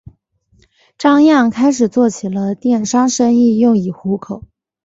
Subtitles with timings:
[0.97, 4.43] 张漾开始做起了电商生意用以糊口。